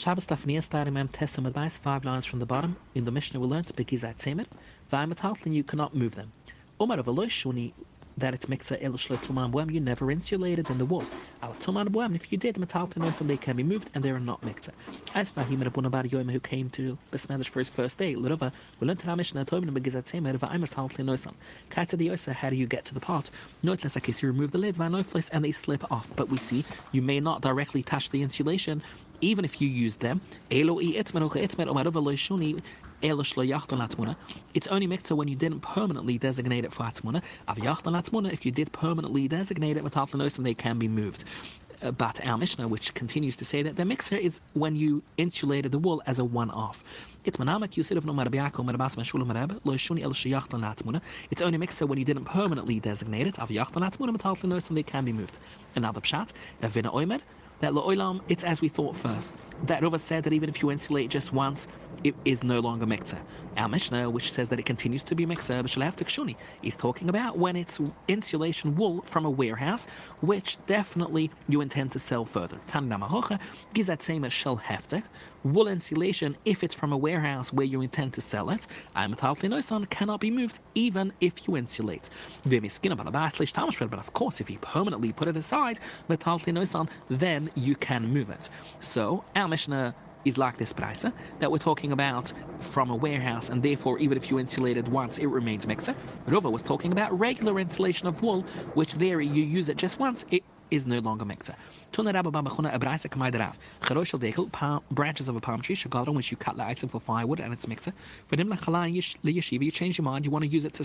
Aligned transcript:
Shabbos 0.00 0.24
daf 0.24 0.46
nia 0.46 0.62
starim 0.62 0.96
em 0.96 1.08
tesum 1.08 1.46
advice, 1.46 1.76
five 1.76 2.06
lines 2.06 2.24
from 2.24 2.38
the 2.38 2.46
bottom. 2.46 2.76
In 2.94 3.04
the 3.04 3.10
Mishnah 3.10 3.38
we 3.38 3.46
learnt, 3.46 3.76
begizai 3.76 4.16
tzemer, 4.16 4.46
vayim 4.90 5.12
et 5.12 5.18
halten, 5.18 5.52
you 5.52 5.62
cannot 5.62 5.94
move 5.94 6.14
them. 6.14 6.32
Omer 6.80 7.00
av 7.00 7.04
aloish, 7.04 7.44
that 8.20 8.34
it's 8.34 8.48
mikza 8.48 8.78
ilishla 8.78 9.18
tuman 9.20 9.52
boem, 9.52 9.72
you 9.72 9.80
never 9.80 10.10
insulated 10.10 10.70
in 10.70 10.78
the 10.78 10.86
wool. 10.86 11.04
Al 11.42 11.54
tuman 11.56 11.88
boem, 11.88 12.14
if 12.16 12.32
you 12.32 12.38
did, 12.38 12.56
metaltin 12.56 13.04
they 13.28 13.38
can 13.38 13.56
be 13.56 13.64
moved 13.64 13.90
and 13.94 14.04
they 14.04 14.10
are 14.10 14.20
not 14.20 14.42
mikza. 14.44 14.72
As 15.14 15.32
Fahim 15.32 15.62
Rabun 15.64 15.90
Bar 15.90 16.04
Yoim, 16.04 16.30
who 16.30 16.40
came 16.40 16.70
to 16.70 16.98
Besmedish 17.12 17.48
for 17.48 17.60
his 17.60 17.70
first 17.70 17.98
day, 17.98 18.14
Lurova, 18.16 18.52
we 18.80 18.86
learned 18.86 19.00
to 19.00 19.16
Mishnah 19.16 19.44
Tobin 19.46 19.70
Begizat 19.74 20.04
Tzemer, 20.04 20.38
Vaimataltlin 20.38 21.06
noisam. 21.06 21.34
Kaita 21.70 21.98
the 21.98 22.08
Yosa, 22.08 22.32
how 22.34 22.50
do 22.50 22.56
you 22.56 22.66
get 22.66 22.84
to 22.86 22.94
the 22.94 23.00
pot? 23.00 23.30
Noitles, 23.64 23.96
like 23.96 24.08
you 24.08 24.28
remove 24.28 24.52
the 24.52 24.58
lid, 24.58 24.76
Vanoiflis, 24.76 25.30
and 25.32 25.44
they 25.44 25.52
slip 25.52 25.84
off. 25.90 26.12
But 26.16 26.30
we 26.30 26.38
see 26.38 26.66
you 26.92 27.02
may 27.02 27.20
not 27.20 27.42
directly 27.42 27.82
touch 27.82 28.10
the 28.10 28.22
insulation 28.22 28.82
even 29.20 29.44
if 29.44 29.60
you 29.60 29.68
use 29.68 29.96
them, 29.96 30.22
it's 33.02 34.66
only 34.68 34.86
mikta 34.86 35.16
when 35.16 35.28
you 35.28 35.36
didn't 35.36 35.60
permanently 35.60 36.18
designate 36.18 36.64
it 36.64 36.72
for 36.72 36.84
atmuna. 36.84 37.22
If 38.32 38.44
you 38.44 38.52
did 38.52 38.72
permanently 38.72 39.28
designate 39.28 39.76
it 39.76 39.84
and 40.38 40.46
they 40.46 40.54
can 40.54 40.78
be 40.78 40.88
moved. 40.88 41.24
Uh, 41.82 41.90
but 41.90 42.24
our 42.26 42.36
Mishnah, 42.36 42.68
which 42.68 42.92
continues 42.92 43.36
to 43.36 43.44
say 43.44 43.62
that 43.62 43.76
the 43.76 43.86
mixer 43.86 44.16
is 44.16 44.40
when 44.52 44.76
you 44.76 45.02
insulated 45.16 45.72
the 45.72 45.78
wool 45.78 46.02
as 46.06 46.18
a 46.18 46.24
one-off. 46.24 46.84
It's 47.24 47.38
manamak 47.38 47.76
you 47.76 47.82
said 47.82 47.96
of 47.96 48.04
no 48.04 48.12
It's 51.30 51.42
only 51.42 51.58
mixer 51.58 51.86
when 51.86 51.98
you 51.98 52.04
didn't 52.04 52.24
permanently 52.26 52.80
designate 52.80 53.26
it. 53.26 53.38
and 53.38 54.76
they 54.76 54.82
can 54.82 55.04
be 55.06 55.12
moved. 55.12 55.38
Another 55.74 56.00
pshat, 56.02 56.32
Ravina 56.60 56.92
Oimer, 56.92 57.20
that 57.60 57.72
La'olam, 57.72 58.20
it's 58.28 58.44
as 58.44 58.60
we 58.60 58.68
thought 58.68 58.96
first. 58.96 59.32
That 59.62 59.82
Rava 59.82 59.98
said 59.98 60.24
that 60.24 60.32
even 60.32 60.48
if 60.48 60.62
you 60.62 60.70
insulate 60.70 61.10
just 61.10 61.32
once, 61.32 61.68
it 62.04 62.16
is 62.24 62.42
no 62.42 62.60
longer 62.60 62.86
mikzeh. 62.86 63.20
Our 63.58 63.68
Mishnah, 63.68 64.10
which 64.10 64.32
says 64.32 64.48
that 64.48 64.58
it 64.58 64.64
continues 64.64 65.04
to 65.04 65.14
be 65.14 65.26
mikzeh, 65.26 65.60
but 65.62 65.70
have 65.84 65.96
kshuni, 65.96 66.36
is 66.62 66.76
talking 66.76 67.10
about 67.10 67.38
when 67.38 67.56
it's 67.56 67.78
insulation 68.08 68.74
wool 68.76 69.02
from 69.02 69.26
a 69.26 69.30
warehouse, 69.30 69.86
which 70.20 70.64
definitely 70.66 71.30
you 71.48 71.60
intend 71.60 71.92
to 71.92 71.98
sell 71.98 72.24
further. 72.24 72.60
Tanamahocha, 72.66 73.38
that 73.86 74.02
same 74.02 74.24
as 74.24 74.32
shel 74.32 74.58
heftek, 74.58 75.04
wool 75.42 75.68
insulation, 75.68 76.36
if 76.46 76.64
it's 76.64 76.74
from 76.74 76.92
a 76.92 76.96
warehouse 76.96 77.52
where 77.52 77.66
you 77.66 77.82
intend 77.82 78.14
to 78.14 78.22
sell 78.22 78.50
it, 78.50 78.66
metatlinosan 78.96 79.90
cannot 79.90 80.20
be 80.20 80.30
moved 80.30 80.60
even 80.74 81.12
if 81.20 81.46
you 81.46 81.56
insulate. 81.56 82.08
But 82.44 83.98
of 83.98 84.12
course, 84.14 84.40
if 84.40 84.50
you 84.50 84.58
permanently 84.60 85.12
put 85.12 85.28
it 85.28 85.36
aside, 85.36 85.80
then 87.08 87.49
you 87.54 87.76
can 87.76 88.06
move 88.06 88.30
it. 88.30 88.48
So, 88.80 89.24
our 89.36 89.48
Mishnah 89.48 89.94
is 90.24 90.36
like 90.36 90.58
this 90.58 90.72
price 90.72 91.04
that 91.38 91.50
we're 91.50 91.58
talking 91.58 91.92
about 91.92 92.32
from 92.58 92.90
a 92.90 92.96
warehouse, 92.96 93.48
and 93.48 93.62
therefore, 93.62 93.98
even 93.98 94.18
if 94.18 94.30
you 94.30 94.38
insulate 94.38 94.76
it 94.76 94.88
once, 94.88 95.18
it 95.18 95.26
remains 95.26 95.66
mixer. 95.66 95.94
Rova 96.28 96.52
was 96.52 96.62
talking 96.62 96.92
about 96.92 97.18
regular 97.18 97.58
insulation 97.58 98.06
of 98.06 98.22
wool, 98.22 98.44
which 98.74 98.92
there 98.94 99.20
you 99.20 99.42
use 99.42 99.70
it 99.70 99.78
just 99.78 99.98
once, 99.98 100.24
it 100.30 100.42
is 100.70 100.86
no 100.86 100.98
longer 100.98 101.24
mixer. 101.24 101.54
Branches 101.92 102.26
of 105.28 105.36
a 105.36 105.40
palm 105.40 105.62
tree, 105.62 105.74
Shagadron, 105.74 106.14
which 106.14 106.30
you 106.30 106.36
cut 106.36 106.56
the 106.56 106.64
item 106.64 106.88
for 106.88 107.00
firewood 107.00 107.40
and 107.40 107.52
it's 107.52 107.66
mixer. 107.66 107.92
You 108.30 109.70
change 109.70 109.98
your 109.98 110.04
mind, 110.04 110.24
you 110.24 110.30
want 110.30 110.44
to 110.44 110.50
use 110.50 110.64
it 110.64 110.74
to 110.74 110.84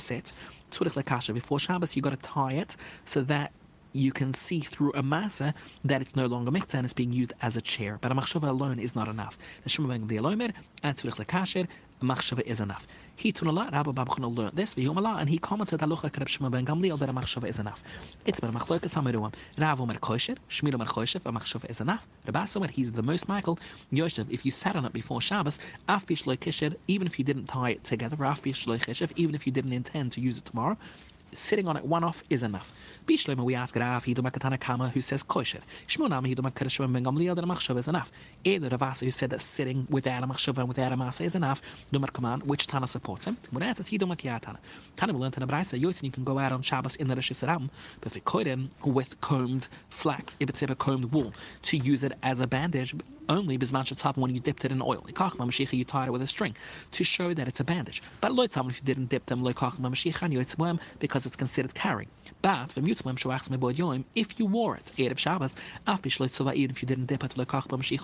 Lekasha. 0.96 1.34
Before 1.34 1.60
Shabbos, 1.60 1.96
you 1.96 2.02
got 2.02 2.12
to 2.12 2.18
tie 2.18 2.52
it 2.52 2.76
so 3.04 3.22
that 3.24 3.52
you 3.96 4.12
can 4.12 4.34
see 4.34 4.60
through 4.60 4.92
a 4.92 5.02
masa 5.02 5.54
that 5.86 6.02
it's 6.02 6.16
no 6.16 6.26
longer 6.26 6.52
mitzvah 6.52 6.78
and 6.78 6.86
it's 6.86 6.94
being 6.94 7.14
used 7.14 7.34
as 7.42 7.56
a 7.56 7.62
chair. 7.62 7.98
But 8.02 8.12
a 8.12 8.16
machshava 8.16 8.50
alone 8.50 8.78
is 8.80 8.96
not 8.96 9.08
enough. 9.08 9.38
Machshava 12.04 12.42
is 12.42 12.60
enough. 12.60 12.86
He 13.16 13.32
tun 13.32 13.48
a 13.48 13.54
lot, 13.54 13.72
Rabbi 13.72 13.92
Babchana 13.92 14.36
learned 14.36 14.58
this, 14.58 14.76
and 14.76 15.30
he 15.30 15.38
commented 15.38 15.80
Alucha 15.80 16.12
Kereb 16.12 16.28
Shema 16.28 16.50
ben 16.50 16.66
Gamliel 16.66 17.00
that 17.00 17.08
a 17.08 17.14
machshava 17.14 17.48
is 17.48 17.58
enough. 17.58 17.82
It's 18.26 18.42
ben 18.42 18.52
machlokas 18.52 18.94
hamiruam. 18.94 19.34
Rav 19.58 19.80
Omer 19.80 19.94
Kosher, 19.96 20.36
Shmir 20.50 20.74
Omer 20.74 20.86
Kosher, 20.86 21.22
a 21.26 21.32
machshava 21.32 21.70
is 21.70 21.80
enough. 21.80 22.06
Rabbi 22.26 22.46
Omer, 22.54 22.68
he's 22.68 22.92
the 22.92 23.02
most 23.02 23.30
Michael. 23.30 23.58
Yoshev, 23.94 24.30
if 24.30 24.44
you 24.44 24.52
sat 24.52 24.76
on 24.76 24.84
it 24.84 24.92
before 24.92 25.22
Shabbos, 25.22 25.58
af 25.88 26.06
kisher, 26.06 26.76
even 26.90 27.08
if 27.08 27.18
you 27.18 27.24
didn't 27.24 27.46
tie 27.46 27.70
it 27.70 27.86
together, 27.86 28.22
af 28.26 28.44
kisher, 28.44 29.12
even 29.16 29.34
if 29.34 29.48
you 29.48 29.54
didn't 29.54 29.72
intend 29.72 30.12
to 30.12 30.20
use 30.20 30.38
it 30.38 30.44
tomorrow, 30.44 30.78
sitting 31.38 31.68
on 31.68 31.78
it 31.78 31.86
one 31.86 32.04
off 32.04 32.24
is 32.30 32.44
enough. 32.44 32.74
Bishlema, 33.08 33.44
we 33.44 33.56
ask 33.56 33.76
Rav 33.76 34.06
Hiduma 34.06 34.32
Katana 34.32 34.58
Kama, 34.58 34.90
who 34.90 35.02
says 35.02 35.24
kosher. 35.24 35.60
Shmonam 35.88 36.28
Hiduma 36.28 36.52
Kadashim 36.52 36.92
Gamliel, 37.04 37.36
that 37.36 37.44
a 37.44 37.48
machshava 37.48 37.78
is 37.78 37.88
enough. 37.88 38.12
Either 38.44 38.70
Ravasa, 38.70 39.06
who 39.06 39.12
said 39.12 39.30
that 39.30 39.42
sitting 39.42 39.88
without 39.90 40.24
a 40.24 40.28
machshava 40.28 40.60
and 40.60 40.68
without 40.68 40.92
a 40.92 40.98
masa 40.98 41.22
is 41.22 41.36
enough. 41.36 41.62
Numar 41.92 42.12
command, 42.12 42.44
which 42.44 42.68
Tana 42.68 42.88
supports 42.88 43.26
him. 43.26 43.38
When 43.52 43.64
asked 43.64 43.82
Hiduma 43.82 44.18
Kiatana. 44.18 44.58
Tana 44.96 45.14
will 45.14 45.22
learn 45.22 45.32
to 45.32 45.40
Nabraisa, 45.40 45.80
Yosin, 45.80 46.04
you 46.04 46.12
can 46.12 46.24
go 46.24 46.40
out 46.40 46.52
on 46.52 46.62
Shabbos 46.62 46.96
in 46.96 47.08
the 47.08 47.16
Rosh 47.16 47.32
Hashanah, 47.32 47.70
but 48.02 48.16
if 48.16 48.18
it 48.18 48.60
with 48.84 49.20
combed 49.22 49.68
flax, 49.90 50.38
if 50.40 50.50
it's 50.50 50.64
ever 50.64 50.76
combed 50.76 51.12
wool, 51.14 51.34
to 51.64 51.78
use 51.78 52.04
it 52.04 52.14
as 52.24 52.40
a 52.42 52.48
bandage, 52.48 52.96
only 53.30 53.58
when 53.58 54.34
you 54.34 54.40
dipped 54.40 54.66
it 54.66 54.72
in 54.72 54.82
oil. 54.82 55.06
You 55.08 55.86
tied 55.86 56.08
it 56.08 56.12
with 56.12 56.22
a 56.22 56.28
string 56.28 56.56
to 56.92 57.04
show 57.04 57.34
that 57.34 57.48
it's 57.48 57.60
a 57.60 57.64
bandage. 57.64 58.02
But 58.22 58.32
if 58.38 58.58
you 58.58 58.84
didn't 58.84 59.10
dip 59.10 59.26
them 59.26 59.44
because 61.00 61.26
it's 61.26 61.36
considered 61.36 61.74
carrying. 61.74 62.10
But 62.42 62.74
if 62.78 64.40
you 64.40 64.46
wore 64.46 64.76
it, 64.76 64.92
Erev 64.98 65.18
Shabbos, 65.18 65.56
even 65.88 66.72
if 66.72 66.82
you 66.82 66.88
didn't 66.88 67.06
dip 67.06 67.24
it 67.24 67.38
or 67.38 67.46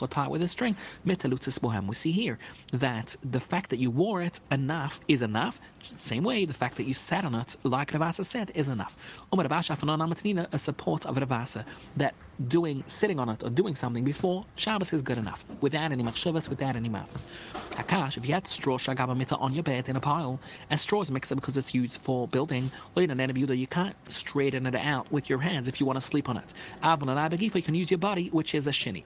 tie 0.08 0.26
it 0.26 0.32
with 0.32 0.42
a 0.42 0.48
string, 0.48 0.76
we 1.06 1.96
see 1.96 2.12
here 2.12 2.40
that 2.74 3.16
the 3.24 3.40
fact 3.40 3.70
that 3.70 3.78
you 3.78 3.92
wore 3.92 4.22
it 4.22 4.40
enough 4.52 5.00
is 5.08 5.22
enough. 5.22 5.60
Same 5.98 6.24
way, 6.24 6.46
the 6.46 6.54
fact 6.54 6.78
that 6.78 6.84
you 6.84 6.94
sat 6.94 7.26
on 7.26 7.36
it, 7.36 7.56
like 7.64 7.92
Ravasa 7.92 8.24
said, 8.26 8.52
is 8.56 8.70
enough. 8.70 8.98
A 9.32 10.60
support 10.60 11.06
of 11.06 11.16
Ravasa 11.16 11.66
that 11.98 12.14
doing 12.48 12.84
sitting 12.88 13.20
on 13.20 13.30
it 13.30 13.44
or 13.44 13.50
doing 13.50 13.76
something 13.76 14.04
before 14.04 14.46
Shabbos 14.56 14.94
is 14.94 15.02
good 15.02 15.18
enough, 15.18 15.46
without 15.62 15.92
any 15.92 16.04
machshavas, 16.04 16.50
without 16.50 16.76
any 16.76 16.90
masses. 16.90 17.28
Hakash, 17.72 18.18
if 18.18 18.26
you 18.26 18.34
had 18.34 18.48
straw 18.48 18.78
shagaba 18.78 19.16
shagabamita 19.16 19.42
on 19.42 19.54
your 19.54 19.64
bed 19.64 19.90
in 19.90 19.96
a 19.96 20.00
pile, 20.00 20.40
and 20.70 20.80
straw 20.80 21.02
is 21.02 21.12
mixed 21.12 21.34
because 21.36 21.58
it's 21.58 21.74
used 21.74 22.00
for 22.02 22.28
building, 22.28 22.72
you 22.96 23.68
can't 23.68 23.96
straighten 24.12 24.66
it 24.66 24.76
out 24.76 25.12
with 25.12 25.30
your 25.30 25.40
hands 25.40 25.68
if 25.68 25.80
you 25.80 25.86
want 25.86 25.98
to 25.98 26.02
sleep 26.02 26.30
on 26.30 26.38
it. 26.38 26.54
You 26.84 27.62
can 27.62 27.76
use 27.76 27.92
your 27.92 27.98
body, 27.98 28.30
which 28.30 28.56
is 28.56 28.68
a 28.68 28.72
shini. 28.72 29.04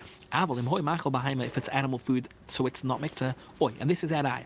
If 1.45 1.57
it's 1.57 1.67
animal 1.69 1.99
food, 1.99 2.29
so 2.47 2.65
it's 2.65 2.83
not 2.83 3.01
mixed. 3.01 3.23
Oi, 3.61 3.73
and 3.79 3.89
this 3.89 4.03
is 4.03 4.11
adai 4.11 4.43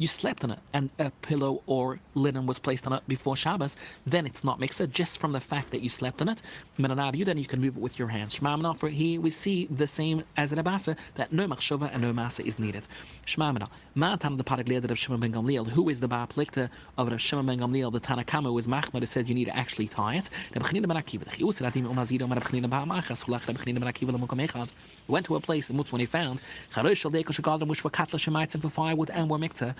you 0.00 0.08
slept 0.08 0.44
on 0.44 0.50
it 0.50 0.58
and 0.72 0.88
a 0.98 1.10
pillow 1.22 1.62
or 1.66 2.00
linen 2.14 2.46
was 2.46 2.58
placed 2.58 2.86
on 2.86 2.94
it 2.94 3.06
before 3.06 3.36
Shabbos, 3.36 3.76
then 4.06 4.24
it's 4.24 4.42
not 4.42 4.58
mixed 4.58 4.80
just 4.90 5.18
from 5.18 5.32
the 5.32 5.40
fact 5.40 5.70
that 5.72 5.82
you 5.82 5.90
slept 5.90 6.22
on 6.22 6.30
it. 6.30 6.40
you 6.78 7.24
then 7.26 7.36
you 7.36 7.44
can 7.44 7.60
move 7.60 7.76
it 7.76 7.82
with 7.82 7.98
your 7.98 8.08
hands. 8.08 8.34
Shmamina, 8.34 8.74
for 8.76 8.88
here 8.88 9.20
we 9.20 9.30
see 9.30 9.66
the 9.66 9.86
same 9.86 10.24
as 10.38 10.52
in 10.52 10.58
Abasa, 10.58 10.96
that 11.16 11.32
no 11.34 11.46
machshava 11.46 11.90
and 11.92 12.00
no 12.00 12.14
masa 12.14 12.44
is 12.46 12.58
needed. 12.58 12.88
Shmamina, 13.26 13.68
Ma'atan 13.94 14.38
the 14.38 14.44
Paragleda 14.44 14.90
of 14.90 14.98
Shimon 14.98 15.20
ben 15.20 15.32
Gamliel, 15.32 15.66
who 15.68 15.90
is 15.90 16.00
the 16.00 16.08
Ba'aplikta 16.08 16.70
of 16.96 17.10
Rav 17.10 17.20
Shimon 17.20 17.44
ben 17.46 17.58
Gamliel, 17.58 17.92
the 17.92 18.00
Tanakama, 18.00 18.44
who 18.44 18.56
is 18.56 18.66
Machmad, 18.66 19.06
said 19.06 19.28
you 19.28 19.34
need 19.34 19.44
to 19.44 19.56
actually 19.56 19.88
tie 19.88 20.16
it. 20.16 20.30
Went 25.08 25.26
to 25.26 25.36
a 25.36 25.40
place 25.40 25.70
in 25.70 25.76
Mutz 25.76 25.92
when 25.92 26.00
he 26.00 26.06
found 26.06 26.40
which 27.70 27.84
were 27.84 27.90
katla 27.90 28.18
shemaitzim 28.18 28.62
for 28.62 28.68
firewood 28.68 29.10
and 29.10 29.28
were 29.28 29.38
mikta 29.38 29.74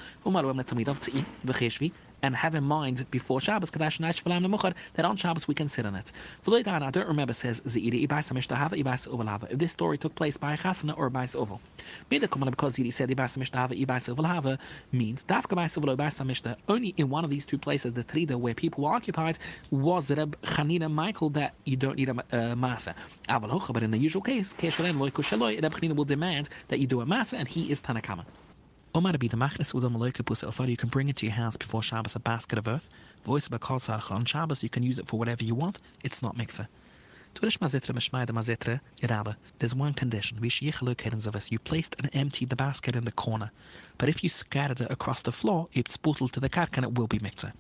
and 2.22 2.37
have 2.37 2.54
in 2.54 2.65
mind 2.65 3.06
before 3.10 3.41
Shabbos 3.41 3.71
that 3.71 5.04
on 5.04 5.16
Shabbos 5.16 5.48
we 5.48 5.54
can 5.54 5.69
sit 5.69 5.87
on 5.87 5.94
it. 5.94 6.12
I 6.47 6.91
don't 6.91 7.09
remember 7.09 7.32
says 7.32 7.62
if 7.65 9.59
this 9.59 9.72
story 9.72 9.99
took 9.99 10.15
place 10.15 10.37
by 10.37 10.54
a 10.54 10.59
chasana 10.59 10.97
or 10.97 11.10
by 11.10 11.26
oval. 11.34 11.61
Because 12.08 12.76
Ziri 12.76 12.93
said 12.93 13.11
means 14.93 15.25
only 16.69 16.94
in 16.96 17.11
one 17.11 17.25
of 17.25 17.31
these 17.31 17.44
two 17.44 17.58
places, 17.58 17.93
the 17.93 18.05
Trida 18.05 18.38
where 18.38 18.55
people 18.55 18.84
were 18.84 18.93
occupied, 18.93 19.38
was 19.70 20.11
Reb 20.11 20.40
Chanina 20.43 20.90
Michael 20.90 21.31
that 21.31 21.55
you 21.64 21.76
don't 21.76 21.96
need 21.96 22.08
a 22.08 22.12
uh, 22.12 22.55
masa. 22.55 22.94
But 23.73 23.82
in 23.82 23.90
the 23.90 23.99
usual 23.99 24.23
case, 24.23 24.55
Reb 24.62 24.70
Chanina 24.73 25.96
will 25.96 26.05
demand 26.05 26.49
that 26.69 26.79
you 26.79 26.87
do 26.87 27.00
a 27.00 27.06
masa, 27.06 27.34
and 27.38 27.49
he 27.49 27.70
is 27.70 27.81
Tanakama. 27.81 28.25
Omar 28.92 29.16
be 29.19 29.28
the 29.28 29.37
machnes 29.37 29.72
udam 29.72 29.96
loike 29.96 30.69
you 30.69 30.76
can 30.76 30.88
bring 30.88 31.06
it 31.06 31.14
to 31.14 31.26
your 31.26 31.37
house 31.37 31.56
before 31.56 31.81
Shabbos 31.81 32.16
a 32.16 32.19
basket 32.19 32.58
of 32.58 32.66
earth. 32.66 32.88
Voice 33.22 33.46
about 33.46 33.60
kol 33.60 33.78
on 34.10 34.25
Shabbos 34.25 34.64
you 34.64 34.69
can 34.69 34.82
use 34.82 34.98
it 34.98 35.06
for 35.06 35.16
whatever 35.16 35.44
you 35.44 35.54
want. 35.54 35.81
It's 36.02 36.22
not 36.22 36.37
mixer. 36.37 36.66
There's 37.40 37.60
one 39.75 39.94
condition. 39.94 40.38
You 40.42 41.58
placed 41.60 41.94
and 42.00 42.10
emptied 42.12 42.50
the 42.50 42.56
basket 42.56 42.96
in 42.96 43.04
the 43.04 43.12
corner. 43.12 43.52
But 43.98 44.08
if 44.08 44.25
you 44.25 44.28
scattered 44.28 44.81
it 44.81 44.90
across 44.90 45.22
the 45.22 45.31
floor, 45.31 45.69
it's 45.72 45.96
sputel 45.96 46.28
to 46.32 46.40
the 46.40 46.48
kark 46.48 46.76
and 46.76 46.84
it 46.84 46.98
will 46.98 47.06
be 47.06 47.20
rapopa. 47.20 47.52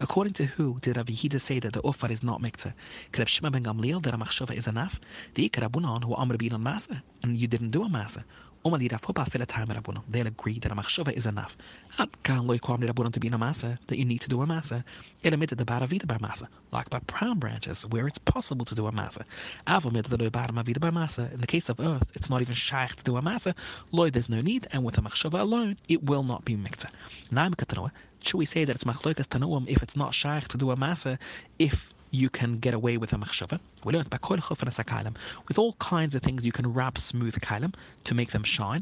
According 0.00 0.34
to 0.34 0.44
who 0.44 0.78
did 0.80 0.98
Rav 0.98 1.06
Yehida 1.06 1.40
say 1.40 1.58
that 1.60 1.72
the 1.72 1.80
offer 1.80 2.12
is 2.12 2.22
not 2.22 2.42
mikta? 2.42 2.74
Kreb 3.12 3.50
ben 3.50 3.64
Gamliel 3.64 4.02
that 4.02 4.12
a 4.12 4.18
machshava 4.18 4.54
is 4.54 4.66
enough? 4.66 5.00
The 5.32 5.48
Ikarabunan 5.48 6.04
who 6.04 6.14
amr 6.14 6.36
bin 6.36 6.52
on 6.52 6.78
and 7.22 7.38
you 7.38 7.48
didn't 7.48 7.70
do 7.70 7.84
a 7.84 7.88
masa. 7.88 8.24
Time. 8.66 9.68
They'll 10.08 10.26
agree 10.26 10.58
that 10.58 10.72
a 10.72 10.74
machshava 10.74 11.12
is 11.12 11.26
enough. 11.26 11.56
At 12.00 12.22
kan 12.24 12.48
loy 12.48 12.58
kwam 12.58 12.80
li 12.80 12.88
Rabuna 12.88 13.12
to 13.12 13.20
be 13.20 13.28
in 13.28 13.34
a 13.34 13.38
masa, 13.38 13.78
that 13.86 13.96
you 13.96 14.04
need 14.04 14.20
to 14.22 14.28
do 14.28 14.42
a 14.42 14.46
masa. 14.46 14.82
El 15.22 15.34
emitted 15.34 15.58
the 15.58 15.64
baravita 15.64 16.04
by 16.06 16.16
masa, 16.16 16.48
like 16.72 16.90
by 16.90 16.98
palm 17.06 17.38
branches, 17.38 17.86
where 17.86 18.08
it's 18.08 18.18
possible 18.18 18.64
to 18.64 18.74
do 18.74 18.88
a 18.88 18.92
masa. 18.92 19.22
Aval 19.68 19.92
mit 19.92 20.06
the 20.06 20.16
loy 20.16 20.30
baramavita 20.30 20.80
by 20.80 20.90
masa. 20.90 21.32
In 21.32 21.40
the 21.40 21.46
case 21.46 21.68
of 21.68 21.78
earth, 21.78 22.10
it's 22.14 22.28
not 22.28 22.40
even 22.40 22.54
shaykh 22.54 22.96
to 22.96 23.04
do 23.04 23.16
a 23.16 23.22
masa. 23.22 23.54
Loy, 23.92 24.10
there's 24.10 24.28
no 24.28 24.40
need, 24.40 24.66
and 24.72 24.82
with 24.84 24.98
a 24.98 25.00
machshava 25.00 25.38
alone, 25.40 25.76
it 25.88 26.02
will 26.02 26.24
not 26.24 26.44
be 26.44 26.56
mikta. 26.56 26.90
Naim 27.30 27.54
katanoa, 27.54 27.92
should 28.20 28.38
we 28.38 28.46
say 28.46 28.64
that 28.64 28.74
it's 28.74 28.84
machloikas 28.84 29.28
tanuam 29.28 29.66
if 29.68 29.80
it's 29.82 29.96
not 29.96 30.12
shaykh 30.12 30.48
to 30.48 30.56
do 30.56 30.72
a 30.72 30.76
masa, 30.76 31.18
if 31.58 31.94
you 32.16 32.30
can 32.30 32.58
get 32.58 32.74
away 32.74 32.96
with 32.96 33.12
a 33.12 33.16
machshava. 33.16 33.60
With 33.84 35.58
all 35.58 35.72
kinds 35.74 36.14
of 36.14 36.22
things 36.22 36.46
you 36.46 36.52
can 36.52 36.72
wrap 36.72 36.98
smooth 36.98 37.34
kailam 37.40 37.74
to 38.04 38.14
make 38.14 38.30
them 38.30 38.42
shine. 38.42 38.80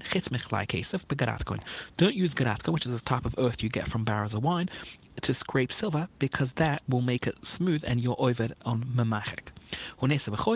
Don't 1.97 2.15
use 2.15 2.35
garatka, 2.35 2.73
which 2.73 2.87
is 2.87 2.99
a 2.99 3.03
type 3.03 3.25
of 3.25 3.35
earth 3.39 3.63
you 3.63 3.69
get 3.69 3.89
from 3.89 4.05
barrels 4.05 4.35
of 4.35 4.43
wine, 4.43 4.69
to 5.21 5.35
scrape 5.35 5.73
silver 5.73 6.09
because 6.19 6.53
that 6.53 6.83
will 6.89 7.03
make 7.03 7.27
it 7.27 7.45
smooth 7.45 7.85
and 7.87 8.01
you're 8.01 8.17
over 8.19 8.49
on 8.65 8.85
memachek. 8.85 9.49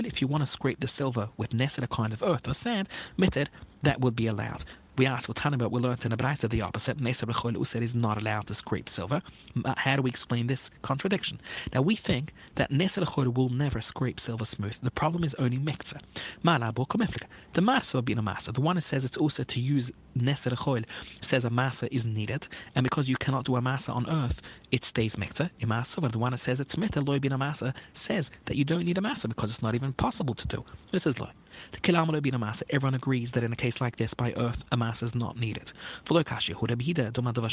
If 0.07 0.21
you 0.21 0.27
want 0.27 0.43
to 0.43 0.47
scrape 0.47 0.81
the 0.81 0.89
silver 0.89 1.29
with 1.37 1.51
nesed, 1.51 1.83
a 1.83 1.87
kind 1.87 2.13
of 2.13 2.23
earth 2.23 2.49
or 2.49 2.55
sand, 2.55 2.89
mitted, 3.17 3.51
that 3.83 4.01
would 4.01 4.17
be 4.17 4.27
allowed 4.27 4.65
we 4.99 5.07
asked 5.07 5.29
what 5.29 5.37
Tannibet 5.37 5.71
we 5.71 5.81
learned 5.81 6.05
in 6.05 6.11
the 6.11 6.17
Braisa 6.17 6.51
the 6.51 6.61
opposite. 6.61 6.99
Nesa 6.99 7.25
B'chol 7.25 7.57
User 7.57 7.83
is 7.83 7.95
not 7.95 8.19
allowed 8.21 8.49
to 8.49 8.55
scrape 8.55 8.89
silver. 8.89 9.23
Uh, 9.65 9.75
how 9.77 9.97
do 9.97 10.03
we 10.03 10.11
explain 10.11 10.49
this 10.49 10.71
contradiction? 10.83 11.41
Now 11.73 11.83
we 11.83 11.95
think 11.95 12.33
that 12.57 12.71
Nesa 12.71 13.05
B'chol 13.05 13.33
will 13.35 13.49
never 13.49 13.81
scrape 13.81 14.19
silver 14.19 14.45
smooth. 14.45 14.77
The 14.83 14.91
problem 14.91 15.23
is 15.23 15.35
only 15.37 15.59
Mekza. 15.59 16.01
The 16.43 17.61
Masa 17.63 18.05
being 18.05 18.19
a 18.19 18.23
Masa. 18.23 18.53
The 18.53 18.61
one 18.61 18.77
that 18.77 18.83
says 18.83 19.05
it's 19.05 19.17
also 19.17 19.45
to 19.45 19.61
use 19.61 19.93
Nesa 20.19 20.53
B'chol 20.53 20.85
says 21.21 21.45
a 21.45 21.51
Masa 21.51 21.89
is 21.93 22.05
needed. 22.05 22.49
And 22.75 22.83
because 22.83 23.09
you 23.09 23.17
cannot 23.17 23.45
do 23.45 23.57
a 23.57 23.63
Masa 23.63 23.95
on 23.95 24.09
earth, 24.11 24.43
it 24.73 24.85
stays 24.85 25.17
Mekza. 25.17 25.51
Imasa. 25.61 26.11
The 26.11 26.19
one 26.19 26.33
that 26.33 26.39
says 26.39 26.61
it's 26.61 26.77
Meta 26.77 27.01
Loy 27.01 27.19
being 27.19 27.33
a 27.33 27.39
Masa 27.39 27.73
says 27.93 28.31
that 28.47 28.57
you 28.57 28.65
don't 28.65 28.85
need 28.85 28.99
a 28.99 29.01
Masa 29.01 29.29
because 29.29 29.51
it's 29.51 29.63
not 29.63 29.75
even 29.75 29.93
possible 29.93 30.35
to 30.35 30.49
do. 30.49 30.65
This 30.91 31.07
is 31.07 31.21
Loy. 31.21 31.31
The 31.73 31.79
Kilamalo 31.79 32.21
being 32.21 32.35
a 32.35 32.39
Masa. 32.39 32.63
Everyone 32.71 32.95
agrees 32.95 33.33
that 33.33 33.43
in 33.45 33.53
a 33.53 33.57
case 33.57 33.81
like 33.81 33.97
this 33.97 34.15
by 34.15 34.33
earth, 34.37 34.65
a 34.73 34.77
Masa 34.77 34.88
mass 34.89 35.03
is 35.03 35.15
not 35.15 35.39
needed. 35.39 35.73
V'lo 36.07 36.23
hu 36.59 36.67
reb 36.67 36.83
hida 36.87 37.13
doma 37.13 37.33
dova 37.33 37.51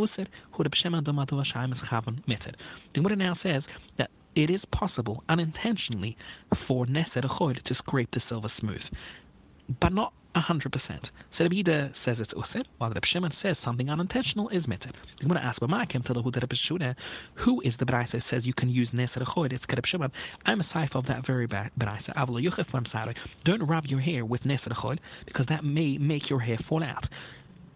user, 0.00 0.26
hu 0.52 0.62
reb 0.62 0.74
shema 0.74 1.00
doma 1.00 1.26
mitter. 2.26 2.52
The 2.92 3.00
Gemara 3.00 3.16
now 3.16 3.32
says 3.32 3.68
that 3.96 4.10
it 4.36 4.50
is 4.50 4.64
possible 4.64 5.24
unintentionally 5.28 6.16
for 6.54 6.86
Neser 6.86 7.22
Choid 7.22 7.62
to 7.62 7.74
scrape 7.74 8.12
the 8.12 8.20
silver 8.20 8.48
smooth, 8.48 8.88
but 9.80 9.92
not 9.92 10.12
100%. 10.34 11.10
So 11.30 11.44
says 11.92 12.20
it's 12.20 12.34
usir, 12.34 12.62
while 12.78 12.90
Rabbi 12.90 13.04
Shimon 13.04 13.30
says 13.32 13.58
something 13.58 13.90
unintentional 13.90 14.48
is 14.48 14.68
mitter. 14.68 14.90
I'm 15.20 15.28
going 15.28 15.40
to 15.40 15.46
ask, 15.46 15.60
came 15.86 16.02
to 16.02 16.12
the 16.12 16.22
Rabbi 16.22 16.54
who 17.34 17.60
is 17.62 17.78
the 17.78 17.86
Braisa 17.86 18.22
says 18.22 18.46
you 18.46 18.54
can 18.54 18.68
use 18.68 18.92
Neser 18.92 19.24
Choid? 19.24 19.52
It's 19.52 19.66
Rabbi 19.68 19.86
Shimon. 19.86 20.12
I'm 20.46 20.60
a 20.60 20.64
cipher 20.64 20.98
of 20.98 21.06
that 21.06 21.26
very 21.26 21.46
Braisa. 21.46 22.14
Avlo 22.14 22.42
Yuchef, 22.42 22.72
I'm. 22.72 23.16
Don't 23.44 23.62
rub 23.62 23.86
your 23.86 24.00
hair 24.00 24.24
with 24.24 24.44
Neser 24.44 24.72
Choid 24.72 24.98
because 25.26 25.46
that 25.46 25.64
may 25.64 25.98
make 25.98 26.30
your 26.30 26.40
hair 26.40 26.58
fall 26.58 26.82
out. 26.82 27.08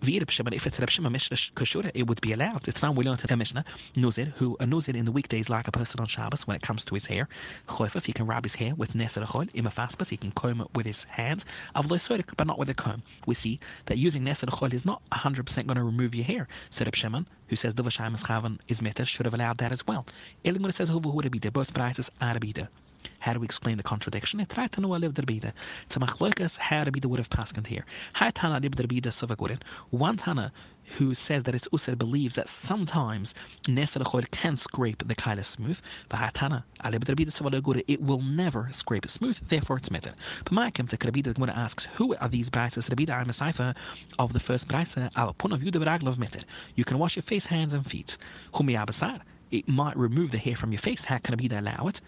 If 0.06 0.66
it's 0.66 0.78
Mishnah 0.80 1.36
Kashura, 1.54 1.90
it 1.94 2.06
would 2.06 2.20
be 2.20 2.32
allowed. 2.32 2.68
It's 2.68 2.82
not 2.82 2.94
learned 2.94 3.30
a 3.30 3.36
Mishnah, 3.36 3.64
Nuzir, 3.94 4.32
who 4.34 4.56
a 4.60 4.66
Nuzir 4.66 4.94
in 4.94 5.04
the 5.04 5.12
weekdays 5.12 5.48
like 5.48 5.66
a 5.66 5.72
person 5.72 6.00
on 6.00 6.06
Shabbos 6.06 6.46
when 6.46 6.56
it 6.56 6.62
comes 6.62 6.84
to 6.84 6.94
his 6.94 7.06
hair. 7.06 7.28
Choifef, 7.68 8.04
he 8.04 8.12
can 8.12 8.26
rub 8.26 8.44
his 8.44 8.54
hair 8.54 8.74
with 8.74 8.92
Neser 8.92 9.24
Chol, 9.24 9.50
Imafaspas, 9.52 10.10
he 10.10 10.16
can 10.16 10.30
comb 10.32 10.60
it 10.60 10.68
with 10.74 10.86
his 10.86 11.04
hands. 11.04 11.46
Avloisorik, 11.74 12.36
but 12.36 12.46
not 12.46 12.58
with 12.58 12.68
a 12.68 12.74
comb. 12.74 13.02
We 13.26 13.34
see 13.34 13.60
that 13.86 13.98
using 13.98 14.24
Neser 14.24 14.48
Chol 14.48 14.72
is 14.74 14.84
not 14.84 15.02
100% 15.12 15.66
going 15.66 15.76
to 15.76 15.82
remove 15.82 16.14
your 16.14 16.24
hair. 16.24 16.48
So 16.70 16.84
Reb 16.84 16.94
Shimon, 16.94 17.26
who 17.48 17.56
says 17.56 17.74
Duvashayim 17.74 18.20
Chavan 18.22 18.60
is 18.68 18.82
Meter, 18.82 19.04
should 19.04 19.26
have 19.26 19.34
allowed 19.34 19.58
that 19.58 19.72
as 19.72 19.86
well. 19.86 20.06
Elimur 20.44 20.72
says 20.72 20.90
Huvu 20.90 21.14
Hurabide, 21.14 21.52
both 21.52 21.72
prices 21.72 22.10
are 22.20 22.34
how 23.20 23.32
do 23.32 23.40
we 23.40 23.44
explain 23.44 23.76
the 23.76 23.82
contradiction? 23.82 24.40
It 24.40 24.48
tried 24.48 24.72
to 24.72 24.80
know 24.80 24.94
a 24.94 24.96
live 24.96 25.14
derbida. 25.14 25.52
It's 25.82 25.96
a 25.96 26.00
machloikas 26.00 26.58
how 26.58 26.84
Rabida 26.84 27.06
would 27.06 27.18
have 27.18 27.30
passed 27.30 27.58
here. 27.66 27.84
How 28.12 28.30
Tana 28.30 28.60
live 28.60 28.72
derbida 28.72 29.08
savagurin. 29.08 29.60
One 29.90 30.16
Tana 30.16 30.52
who 30.98 31.14
says 31.14 31.44
that 31.44 31.54
it's 31.54 31.68
usr 31.68 31.96
believes 31.96 32.34
that 32.34 32.48
sometimes 32.48 33.34
Neser 33.62 34.30
can 34.30 34.56
scrape 34.56 35.06
the 35.06 35.14
kaila 35.14 35.44
smooth. 35.44 35.80
Derbida 36.10 37.30
savagura 37.30 37.82
it 37.88 38.02
will 38.02 38.20
never 38.20 38.68
scrape 38.72 39.04
it 39.04 39.10
smooth. 39.10 39.38
Therefore, 39.48 39.78
it's 39.78 39.90
mitter. 39.90 40.12
But 40.44 40.52
my 40.52 40.70
come 40.70 40.86
to 40.88 40.96
Rabida 40.96 41.38
when 41.38 41.50
asks 41.50 41.86
who 41.94 42.14
are 42.16 42.28
these 42.28 42.50
brises? 42.50 42.88
Rabida 42.90 43.18
I'm 43.18 43.30
a 43.30 43.32
cipher 43.32 43.74
of 44.18 44.32
the 44.32 44.40
first 44.40 44.68
brisa 44.68 45.10
al 45.16 45.32
pun 45.34 45.52
of 45.52 45.62
you 45.62 45.70
the 45.70 45.84
of 45.84 46.18
mitter. 46.18 46.40
You 46.74 46.84
can 46.84 46.98
wash 46.98 47.16
your 47.16 47.22
face, 47.22 47.46
hands, 47.46 47.74
and 47.74 47.86
feet. 47.86 48.16
Humi 48.54 48.74
abasar 48.74 49.20
it 49.54 49.68
might 49.68 49.96
remove 49.96 50.32
the 50.32 50.38
hair 50.38 50.56
from 50.56 50.72
your 50.72 50.80
face. 50.80 51.04
How 51.04 51.18
can 51.18 51.34
it 51.34 51.36
be 51.36 51.48
to 51.48 51.60
allow 51.60 51.86
it? 51.88 52.00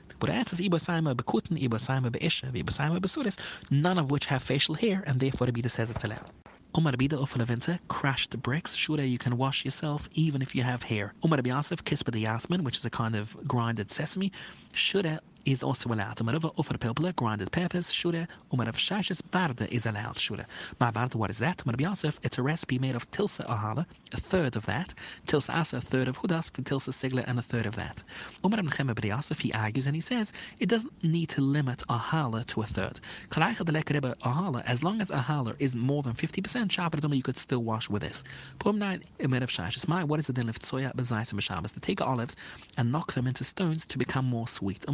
None 3.70 3.98
of 3.98 4.10
which 4.10 4.26
have 4.26 4.42
facial 4.42 4.74
hair, 4.74 5.04
and 5.06 5.20
therefore 5.20 5.46
Abida 5.46 5.70
says 5.70 5.90
it's 5.90 6.04
allowed. 6.04 6.30
Umar 6.76 6.92
Abida 6.92 7.12
Ufalavinta, 7.12 7.78
crash 7.88 8.26
the 8.26 8.36
bricks. 8.36 8.74
Sure, 8.74 9.00
you 9.00 9.18
can 9.18 9.36
wash 9.38 9.64
yourself 9.64 10.08
even 10.12 10.42
if 10.42 10.54
you 10.54 10.62
have 10.62 10.82
hair. 10.82 11.14
Umar 11.24 11.38
Abiyasif, 11.38 11.82
Kispa 11.82 12.10
the 12.12 12.20
Yasmin, 12.20 12.64
which 12.64 12.76
is 12.76 12.84
a 12.84 12.90
kind 12.90 13.14
of 13.14 13.36
grinded 13.46 13.90
sesame. 13.90 14.32
Should 14.74 15.06
is 15.46 15.62
also 15.62 15.88
allowed. 15.90 16.16
Umarava 16.16 16.52
offer 16.58 16.76
pilpula, 16.76 17.14
grinded 17.14 17.52
peppers, 17.52 17.92
shure. 17.92 18.26
Umarav 18.52 18.74
shashis 18.74 19.22
barda 19.22 19.66
is 19.68 19.86
allowed, 19.86 20.18
shure. 20.18 20.44
Ma 20.80 20.90
barda, 20.90 21.14
what 21.14 21.30
is 21.30 21.38
that? 21.38 21.58
Umarav 21.58 21.80
Yosef, 21.80 22.18
it's 22.22 22.36
a 22.36 22.42
recipe 22.42 22.78
made 22.78 22.96
of 22.96 23.10
tilsa 23.12 23.46
ahala, 23.46 23.86
a 24.12 24.16
third 24.16 24.56
of 24.56 24.66
that. 24.66 24.92
Tilsa 25.26 25.54
asa, 25.54 25.76
a 25.78 25.80
third 25.80 26.08
of 26.08 26.18
hudas, 26.18 26.50
tilsa 26.50 26.90
sigla, 26.92 27.24
and 27.26 27.38
a 27.38 27.42
third 27.42 27.64
of 27.64 27.76
that. 27.76 28.02
Umarav 28.42 28.68
Nechem 28.68 29.04
Yosef, 29.04 29.38
he 29.38 29.52
argues 29.52 29.86
and 29.86 29.94
he 29.94 30.00
says, 30.00 30.32
it 30.58 30.68
doesn't 30.68 30.92
need 31.04 31.28
to 31.28 31.40
limit 31.40 31.84
ahala 31.88 32.44
to 32.46 32.62
a 32.62 32.66
third. 32.66 33.00
Ahala, 33.30 34.62
as 34.66 34.82
long 34.82 35.00
as 35.00 35.10
ahala 35.10 35.54
is 35.60 35.76
more 35.76 36.02
than 36.02 36.14
50%, 36.14 36.68
shabbat 36.68 37.14
you 37.14 37.22
could 37.22 37.38
still 37.38 37.62
wash 37.62 37.88
with 37.88 38.02
this. 38.02 38.24
Pum 38.58 38.78
nine, 38.78 39.02
Umarav 39.20 39.46
shashis. 39.46 39.86
My, 39.86 40.02
what 40.02 40.18
is 40.18 40.26
the 40.26 40.32
din 40.32 40.48
of 40.48 40.58
tsoya 40.58 40.92
bezais 40.94 41.32
and 41.32 41.68
To 41.68 41.80
take 41.80 42.00
olives 42.00 42.36
and 42.76 42.90
knock 42.90 43.12
them 43.12 43.26
into 43.28 43.44
stones 43.44 43.86
to 43.86 43.98
become 43.98 44.24
more 44.24 44.48
sweet. 44.48 44.84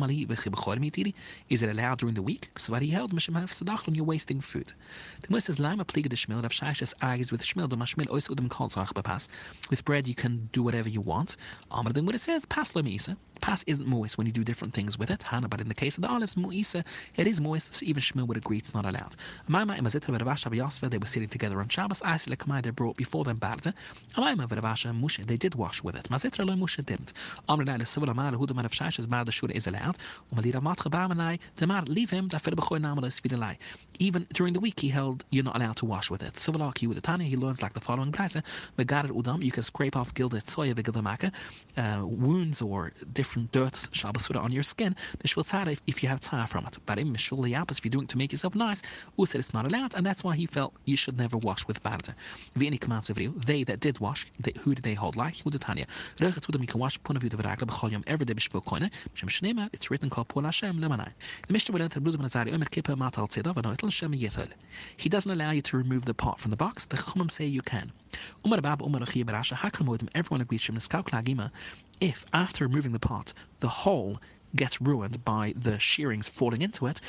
Is 1.48 1.62
it 1.62 1.70
allowed 1.70 1.98
during 1.98 2.14
the 2.14 2.22
week? 2.22 2.48
What 2.68 2.82
he 2.82 2.90
held, 2.90 3.12
Mishim 3.12 3.96
you're 3.96 4.04
wasting 4.04 4.40
food. 4.40 4.72
The 5.20 5.26
Gemara 5.28 5.40
says, 5.40 5.58
Lama 5.58 5.84
de 5.84 6.00
Shmil, 6.00 6.42
Rav 6.42 6.94
argues 7.02 7.30
with 7.30 7.42
Shmil, 7.42 8.48
called 8.50 9.04
Pass. 9.04 9.28
With 9.70 9.84
bread, 9.84 10.08
you 10.08 10.14
can 10.14 10.48
do 10.52 10.62
whatever 10.62 10.88
you 10.88 11.00
want. 11.00 11.36
Amr, 11.70 11.92
then 11.92 12.06
what 12.06 12.14
it 12.14 12.20
says, 12.20 12.44
Pas 12.46 12.74
lo 12.74 12.82
misa. 12.82 13.16
Pas 13.40 13.64
isn't 13.66 13.86
moist 13.86 14.16
when 14.16 14.26
you 14.26 14.32
do 14.32 14.44
different 14.44 14.72
things 14.72 14.98
with 14.98 15.10
it, 15.10 15.24
but 15.50 15.60
in 15.60 15.68
the 15.68 15.74
case 15.74 15.98
of 15.98 16.02
the 16.02 16.08
olives, 16.08 16.36
muisa, 16.36 16.84
it 17.16 17.26
is 17.26 17.40
moist, 17.40 17.74
so 17.74 17.84
even 17.84 18.00
Shmuel 18.00 18.28
would 18.28 18.36
agree 18.36 18.58
it's 18.58 18.72
not 18.72 18.86
allowed. 18.86 19.16
Amaima 19.48 19.76
and 19.76 19.86
Mazitra 19.86 20.16
Rabasha 20.16 20.48
Yasva, 20.56 20.88
they 20.88 20.98
were 20.98 21.06
sitting 21.06 21.28
together 21.28 21.58
on 21.58 21.68
Shabbos, 21.68 22.02
Aisle 22.02 22.36
Kamai, 22.36 22.62
they 22.62 22.70
brought 22.70 22.96
before 22.96 23.24
them 23.24 23.38
Barda. 23.38 23.74
Amaima 24.16 24.46
Rabasha 24.46 24.90
and 24.90 25.00
Musha, 25.00 25.24
they 25.26 25.36
did 25.36 25.56
wash 25.56 25.82
with 25.82 25.96
it. 25.96 26.04
Mazitra 26.04 26.46
lo 26.46 26.54
Musha 26.54 26.82
didn't. 26.82 27.12
Amr 27.48 27.64
Naila 27.64 27.82
Sivul 27.82 28.10
Amar, 28.10 28.30
Hudaman 28.32 28.64
of 28.64 28.72
is 29.50 29.66
allowed. 29.66 29.98
The. 30.34 30.52
Even 33.98 34.26
during 34.32 34.54
the 34.54 34.60
week, 34.60 34.80
he 34.80 34.88
held, 34.88 35.24
you're 35.30 35.44
not 35.44 35.56
allowed 35.56 35.76
to 35.76 35.84
wash 35.84 36.10
with 36.10 36.22
it. 36.22 36.34
Sivalaki 36.34 36.88
with 36.88 36.96
the 36.96 37.02
Tanya, 37.02 37.26
he 37.26 37.36
learns 37.36 37.62
like 37.62 37.74
the 37.74 37.80
following 37.80 38.10
Brasa, 38.10 38.42
Megarat 38.78 39.10
Udam, 39.10 39.44
you 39.44 39.52
can 39.52 39.62
scrape 39.62 39.96
off 39.96 40.14
gilded 40.14 40.46
soya, 40.46 40.74
Vigildamaka, 40.74 41.30
uh, 41.76 42.06
wounds 42.06 42.62
or 42.62 42.92
different 43.12 43.52
dirt, 43.52 43.88
Shabbos 43.92 44.30
on 44.30 44.52
your 44.52 44.62
skin, 44.62 44.96
Mishvil 45.22 45.46
Tzara 45.46 45.78
if 45.86 46.02
you 46.02 46.08
have 46.08 46.20
tzara 46.20 46.48
from 46.48 46.66
it. 46.66 46.78
But 46.86 46.98
in 46.98 47.12
Mishvil 47.12 47.38
Liapis, 47.38 47.78
if 47.78 47.84
you're 47.84 47.90
doing 47.90 48.06
to 48.06 48.18
make 48.18 48.32
yourself 48.32 48.54
nice, 48.54 48.82
who 49.16 49.26
said 49.26 49.40
it's 49.40 49.52
not 49.52 49.66
allowed, 49.66 49.94
and 49.94 50.06
that's 50.06 50.24
why 50.24 50.34
he 50.34 50.46
felt 50.46 50.72
you 50.84 50.96
should 50.96 51.18
never 51.18 51.36
wash 51.38 51.66
with 51.66 51.82
Barda. 51.82 52.14
V'ini 52.56 52.80
commands 52.80 53.10
of 53.10 53.16
they 53.16 53.64
that 53.64 53.80
did 53.80 54.00
wash, 54.00 54.26
they, 54.40 54.52
who 54.60 54.74
did 54.74 54.84
they 54.84 54.94
hold 54.94 55.16
like? 55.16 55.36
Who 55.38 55.50
the 55.50 55.58
Tanya? 55.58 55.86
Rechet 56.16 56.46
Udam, 56.46 56.60
you 56.60 56.66
can 56.66 56.80
wash 56.80 57.02
Pun 57.02 57.16
of 57.16 57.22
Yudav 57.22 57.42
Ragla, 57.42 57.68
B'chol 57.68 57.92
Yom, 57.92 58.04
every 58.06 58.26
day 58.26 58.32
Shem 58.38 59.28
Shnema, 59.28 59.68
it's 59.72 59.90
written 59.90 60.10
called 60.10 60.21
Lemanai. 60.78 61.12
The 61.46 61.52
Mishnah 61.52 61.72
will 61.72 61.82
enter 61.82 62.00
Omer 62.52 62.66
Kippah 62.66 62.96
Matal 62.96 63.28
Shem 63.90 64.12
Yethel. 64.12 64.48
He 64.96 65.08
doesn't 65.08 65.30
allow 65.30 65.50
you 65.50 65.62
to 65.62 65.76
remove 65.76 66.04
the 66.04 66.14
pot 66.14 66.40
from 66.40 66.50
the 66.50 66.56
box, 66.56 66.86
the 66.86 66.96
Chumim 66.96 67.30
say 67.30 67.46
you 67.46 67.62
can. 67.62 67.92
Umar 68.44 68.58
Umar 68.82 69.00
Achia 69.00 69.24
Barasha, 69.24 70.08
Everyone 70.14 70.40
agrees 70.40 70.60
Shem 70.60 70.76
Niskau 70.76 71.04
Klagima, 71.04 71.50
if 72.00 72.24
after 72.32 72.66
removing 72.66 72.92
the 72.92 72.98
pot, 72.98 73.32
the 73.60 73.68
whole 73.68 74.20
gets 74.56 74.80
ruined 74.80 75.24
by 75.24 75.54
the 75.56 75.78
shearings 75.78 76.28
falling 76.28 76.62
into 76.62 76.86
it, 76.86 77.00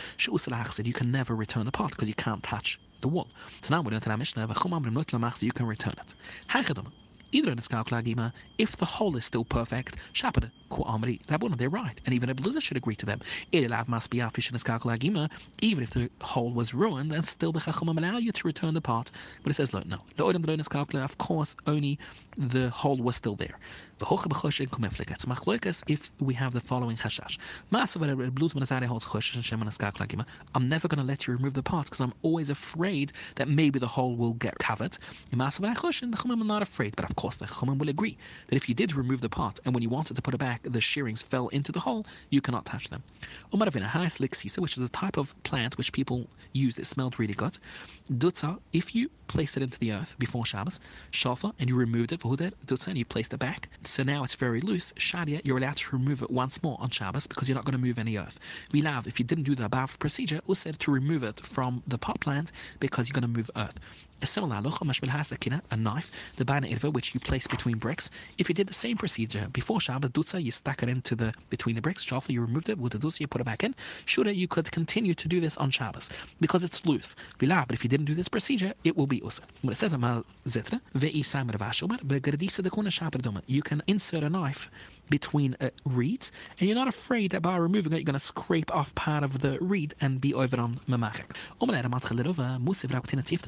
said 0.72 0.88
you 0.88 0.94
can 0.94 1.12
never 1.12 1.36
return 1.36 1.66
the 1.66 1.72
pot 1.72 1.92
because 1.92 2.08
you 2.08 2.16
can't 2.16 2.44
touch 2.44 2.80
the 3.02 3.08
wool. 3.08 3.28
So 3.62 3.74
now 3.74 3.82
going 3.82 4.00
to 4.00 4.18
Mishnah, 4.18 4.48
the 4.48 4.54
say 4.54 5.46
you 5.46 5.52
can 5.52 5.66
return 5.66 5.96
it. 5.98 6.16
Either 7.34 7.50
in 7.50 7.58
the 7.58 8.34
if 8.60 8.78
the 8.78 8.86
hole 8.86 9.18
is 9.18 9.26
still 9.26 9.44
perfect, 9.44 9.98
Shabbat, 10.14 10.52
Amri, 10.70 11.24
Rabbunan, 11.26 11.58
they're 11.58 11.70
right. 11.70 12.00
And 12.06 12.14
even 12.14 12.30
a 12.30 12.36
Beluza 12.36 12.62
should 12.62 12.78
agree 12.78 12.96
to 12.96 13.06
them. 13.06 13.20
Ilav 13.52 13.88
must 13.88 14.10
be 14.10 14.20
afish 14.20 14.50
in 14.50 15.30
even 15.62 15.84
if 15.84 15.92
the 15.92 16.10
hole 16.22 16.52
was 16.52 16.74
ruined, 16.74 17.12
then 17.12 17.24
still 17.24 17.52
the 17.52 17.60
Chachamim 17.60 17.98
allow 17.98 18.18
you 18.18 18.32
to 18.32 18.48
return 18.48 18.74
the 18.74 18.82
part. 18.82 19.12
But 19.42 19.52
it 19.52 19.56
says, 19.56 19.74
look, 19.74 19.86
no. 19.86 20.02
Of 21.04 21.18
course, 21.18 21.56
only 21.68 22.00
the 22.38 22.70
hole 22.70 22.98
was 22.98 23.16
still 23.16 23.36
there. 23.36 23.58
If 25.88 26.12
we 26.20 26.34
have 26.34 26.54
the 26.54 26.60
following 26.60 26.98
chashash. 26.98 27.38
I'm 30.56 30.70
never 30.70 30.88
going 30.88 31.00
to 31.00 31.06
let 31.06 31.28
you 31.28 31.34
remove 31.34 31.54
the 31.54 31.64
parts 31.64 31.90
because 31.90 32.02
I'm 32.02 32.14
always 32.22 32.50
afraid 32.50 33.14
that 33.36 33.48
maybe 33.48 33.80
the 33.80 33.88
hole 33.88 34.16
will 34.18 34.34
get 34.34 34.58
covered. 34.60 34.98
I'm 35.32 36.48
not 36.48 36.62
afraid, 36.62 36.96
but 36.96 37.06
of 37.06 37.16
course 37.16 37.23
the 37.32 37.46
chumim 37.46 37.78
will 37.78 37.90
agree 37.90 38.18
that 38.48 38.56
if 38.56 38.68
you 38.68 38.76
did 38.76 38.96
remove 38.96 39.22
the 39.22 39.30
part 39.30 39.60
and 39.66 39.74
when 39.74 39.82
you 39.82 39.90
wanted 39.90 40.16
to 40.16 40.22
put 40.22 40.34
it 40.34 40.38
back, 40.38 40.62
the 40.64 40.82
shearings 40.82 41.22
fell 41.22 41.48
into 41.50 41.72
the 41.72 41.80
hole, 41.80 42.06
you 42.30 42.42
cannot 42.42 42.66
touch 42.66 42.90
them. 42.90 43.04
which 43.52 44.78
is 44.78 44.84
a 44.84 44.90
type 44.90 45.18
of 45.18 45.44
plant 45.44 45.78
which 45.78 45.92
people 45.94 46.30
use 46.52 46.76
that 46.76 46.86
smelled 46.86 47.20
really 47.20 47.34
good. 47.34 47.58
Dutza, 48.12 48.60
if 48.74 48.94
you 48.94 49.10
placed 49.28 49.58
it 49.58 49.64
into 49.64 49.80
the 49.80 49.92
earth 49.92 50.16
before 50.20 50.46
Shabbos, 50.46 50.80
Shafa, 51.12 51.54
and 51.58 51.70
you 51.70 51.76
removed 51.76 52.12
it, 52.12 52.22
for 52.22 52.36
Hudet, 52.36 52.54
Dutza, 52.66 52.88
and 52.88 52.98
you 52.98 53.06
placed 53.06 53.34
it 53.34 53.40
back, 53.40 53.70
so 53.84 54.04
now 54.04 54.24
it's 54.24 54.36
very 54.36 54.62
loose, 54.62 54.94
Shadia, 54.94 55.42
you're 55.46 55.58
allowed 55.58 55.78
to 55.78 55.96
remove 55.96 56.22
it 56.22 56.30
once 56.30 56.62
more 56.62 56.78
on 56.80 56.90
Shabbos 56.90 57.26
because 57.28 57.48
you're 57.50 57.56
not 57.56 57.66
going 57.66 57.80
to 57.80 57.84
move 57.84 57.98
any 57.98 58.18
earth. 58.18 58.40
Vilav, 58.72 59.08
if 59.08 59.20
you 59.20 59.26
didn't 59.26 59.46
do 59.46 59.56
the 59.56 59.66
above 59.66 59.98
procedure, 60.00 60.42
was 60.46 60.60
said 60.60 60.80
to 60.80 60.92
remove 60.92 61.24
it 61.24 61.46
from 61.46 61.82
the 61.88 61.98
pot 61.98 62.20
plant 62.20 62.52
because 62.80 63.08
you're 63.08 63.14
going 63.20 63.34
to 63.34 63.38
move 63.38 63.50
earth. 63.56 63.80
A 64.24 64.26
similar 64.26 64.56
halacha, 64.56 65.62
a 65.70 65.76
knife, 65.76 66.10
the 66.38 66.46
bana 66.46 66.68
irva, 66.68 66.94
which 66.94 67.14
you 67.14 67.20
place 67.20 67.46
between 67.46 67.78
bricks. 67.78 68.10
If 68.38 68.48
you 68.48 68.56
did 68.56 68.68
the 68.68 68.74
same 68.74 68.96
procedure 68.96 69.50
before 69.52 69.82
Shabbos, 69.82 70.12
dutza, 70.12 70.42
you 70.42 70.50
stuck 70.50 70.82
it 70.82 70.88
into 70.88 71.14
the 71.14 71.34
between 71.50 71.76
the 71.76 71.82
bricks. 71.82 72.06
Shafa, 72.06 72.30
you 72.30 72.40
removed 72.40 72.70
it 72.70 72.78
with 72.78 72.94
the 72.94 73.00
dutza, 73.00 73.20
you 73.20 73.28
put 73.28 73.42
it 73.42 73.44
back 73.44 73.66
in. 73.66 73.76
Shura, 74.06 74.34
you 74.34 74.48
could 74.48 74.72
continue 74.72 75.14
to 75.14 75.28
do 75.28 75.42
this 75.42 75.58
on 75.58 75.70
Shabbos 75.72 76.10
because 76.40 76.64
it's 76.64 76.86
loose. 76.86 77.18
But 77.38 77.72
if 77.72 77.84
you 77.84 77.90
didn't 77.90 78.06
do 78.06 78.16
this 78.16 78.30
procedure, 78.30 78.74
it 78.86 78.96
will 78.96 79.08
be 79.08 79.18
usa. 79.18 79.44
When 79.62 79.74
it 79.74 79.76
says 79.76 79.92
amal 79.92 80.26
zitra, 80.48 80.80
you 83.48 83.62
can 83.62 83.84
insert 83.88 84.24
a 84.24 84.30
knife 84.30 84.70
between 85.14 85.56
uh, 85.62 85.70
reeds, 85.86 86.32
and 86.60 86.68
you're 86.68 86.76
not 86.76 86.88
afraid 86.88 87.30
that 87.30 87.44
by 87.44 87.56
removing 87.56 87.94
it, 87.94 87.98
you're 87.98 88.04
going 88.04 88.14
to 88.14 88.20
scrape 88.20 88.74
off 88.76 88.96
part 88.96 89.24
of 89.24 89.42
the 89.42 89.60
reed 89.62 89.94
and 90.02 90.20
be 90.20 90.34
over 90.34 90.60
on 90.60 90.80
mamachik. 90.90 91.36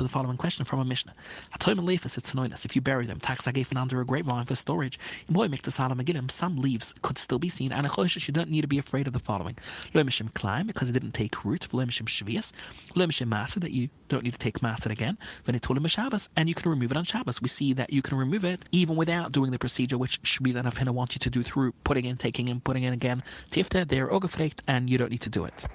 the 0.04 0.08
following 0.08 0.38
question 0.38 0.64
from 0.64 0.80
a 0.80 0.86
Mishnah. 0.86 1.16
If 2.66 2.76
you 2.76 2.82
bury 2.84 3.08
them, 3.08 3.20
tax 3.20 3.48
under 3.48 4.00
a 4.00 4.06
grapevine 4.06 4.46
for 4.46 4.54
storage, 4.54 5.00
some 6.30 6.56
leaves 6.58 6.94
could 7.02 7.18
still 7.18 7.40
be 7.40 7.50
seen, 7.50 7.72
and 7.72 7.88
you 7.88 8.32
don't 8.32 8.52
need 8.52 8.62
to 8.62 8.68
be 8.68 8.78
afraid 8.78 9.08
of 9.08 9.14
the 9.14 9.20
following. 9.20 9.58
climb 10.36 10.68
because 10.68 10.92
it 10.92 10.94
didn't 10.94 11.14
take 11.14 11.44
root, 11.44 11.68
masa 13.26 13.60
that 13.60 13.72
you 13.72 13.90
don't 14.08 14.24
need 14.24 14.34
to 14.34 14.38
take 14.38 14.60
masa 14.60 14.92
again, 14.92 15.18
and 15.48 16.48
you 16.48 16.54
can 16.54 16.70
remove 16.70 16.92
it 16.92 16.98
on 16.98 17.04
Shabbos. 17.04 17.42
We 17.42 17.48
see 17.48 17.74
that 17.74 17.92
you 17.92 18.04
can 18.04 18.20
remove 18.20 18.46
it 18.46 18.66
even 18.72 18.96
without 18.96 19.32
doing 19.32 19.50
the 19.50 19.58
procedure 19.58 19.98
which 19.98 20.22
Shmila 20.22 20.58
and 20.60 20.68
want 20.96 21.16
you 21.16 21.20
to 21.20 21.30
do 21.30 21.42
through 21.42 21.55
putting 21.84 22.06
in, 22.06 22.18
taking 22.18 22.48
in, 22.48 22.62
putting 22.62 22.84
in 22.84 22.94
again. 22.94 23.24
Tifta, 23.52 23.88
they're 23.88 24.08
ogefrekt, 24.08 24.60
and 24.68 24.90
you 24.90 24.98
don't 24.98 25.12
need 25.12 25.22
to 25.22 25.30
do 25.30 25.46
it. 25.46 25.66